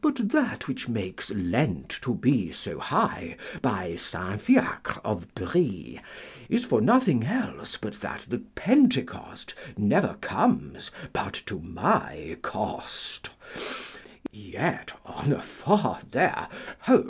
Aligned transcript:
But 0.00 0.30
that 0.30 0.66
which 0.66 0.88
makes 0.88 1.30
Lent 1.30 1.88
to 2.02 2.14
be 2.16 2.50
so 2.50 2.80
high, 2.80 3.36
by 3.62 3.94
St. 3.94 4.40
Fiacre 4.40 5.00
of 5.04 5.32
Bry, 5.36 6.02
is 6.48 6.64
for 6.64 6.80
nothing 6.80 7.22
else 7.22 7.76
but 7.76 7.92
that 8.00 8.26
the 8.28 8.40
Pentecost 8.40 9.54
never 9.78 10.14
comes 10.14 10.90
but 11.12 11.34
to 11.46 11.60
my 11.60 12.38
cost; 12.42 13.30
yet, 14.32 14.98
on 15.06 15.30
afore 15.32 16.00
there, 16.10 16.48
ho! 16.80 16.98